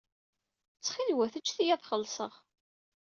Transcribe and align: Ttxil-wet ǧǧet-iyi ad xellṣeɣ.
Ttxil-wet 0.73 1.39
ǧǧet-iyi 1.41 1.73
ad 1.75 1.83
xellṣeɣ. 1.89 2.33